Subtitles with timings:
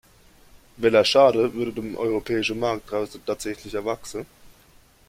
[0.77, 4.25] Welcher Schaden würde dem europäischen Markt daraus denn tatsächlich erwachsen?